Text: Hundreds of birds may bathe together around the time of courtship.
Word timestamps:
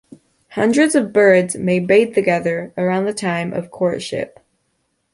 Hundreds 0.53 0.95
of 0.95 1.13
birds 1.13 1.55
may 1.55 1.77
bathe 1.79 2.15
together 2.15 2.73
around 2.75 3.05
the 3.05 3.13
time 3.13 3.53
of 3.53 3.69
courtship. 3.69 4.39